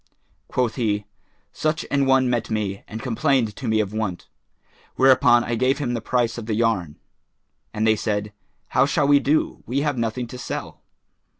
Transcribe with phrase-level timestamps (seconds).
[0.47, 1.05] Quoth he,
[1.53, 4.27] "Such an one met me and complained to me of want;
[4.95, 6.95] whereupon I gave him the price of the yarn."
[7.71, 8.33] And they said,
[8.69, 9.61] "How shall we do?
[9.67, 10.81] We have nothing to sell."